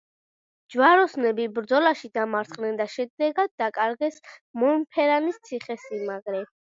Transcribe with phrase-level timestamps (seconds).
[0.75, 4.17] ჯვაროსნები ბრძოლაში დამარცხდნენ და შედეგად დაკარგეს
[4.63, 6.41] მონფერანის ციხესიმაგრე.